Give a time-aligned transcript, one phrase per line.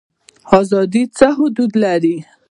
[0.59, 2.15] ازادي څه حدود لري؟